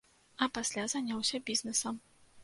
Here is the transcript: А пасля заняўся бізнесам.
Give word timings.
А 0.43 0.45
пасля 0.55 0.85
заняўся 0.93 1.39
бізнесам. 1.51 2.01